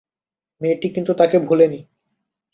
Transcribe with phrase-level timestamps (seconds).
[0.61, 1.79] মেয়েটি কিন্তু তাকে ভুলেনি।